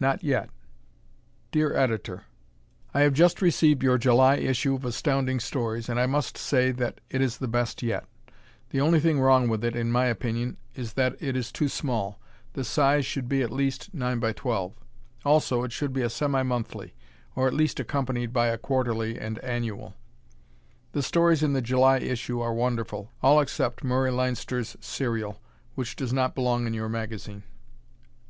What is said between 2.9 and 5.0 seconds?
I have just received your July issue of